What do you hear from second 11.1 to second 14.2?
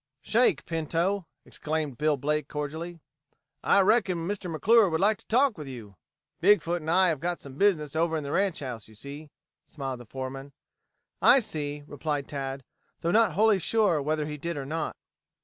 "I see," replied Tad, though not wholly sure